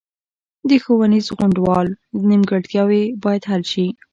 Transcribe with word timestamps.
د 0.69 0.71
ښوونیز 0.83 1.27
غونډال 1.37 1.87
نیمګړتیاوې 2.29 3.03
باید 3.23 3.43
حل 3.49 3.63
شي 3.71 3.87